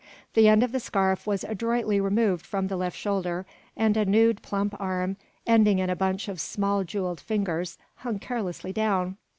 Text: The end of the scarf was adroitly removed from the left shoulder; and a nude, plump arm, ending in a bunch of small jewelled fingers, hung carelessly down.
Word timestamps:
The 0.33 0.47
end 0.47 0.63
of 0.63 0.71
the 0.71 0.79
scarf 0.79 1.27
was 1.27 1.43
adroitly 1.43 2.01
removed 2.01 2.43
from 2.43 2.69
the 2.69 2.75
left 2.75 2.97
shoulder; 2.97 3.45
and 3.77 3.95
a 3.95 4.03
nude, 4.03 4.41
plump 4.41 4.73
arm, 4.79 5.15
ending 5.45 5.77
in 5.77 5.91
a 5.91 5.95
bunch 5.95 6.27
of 6.27 6.41
small 6.41 6.83
jewelled 6.83 7.19
fingers, 7.19 7.77
hung 7.97 8.17
carelessly 8.17 8.73
down. 8.73 9.17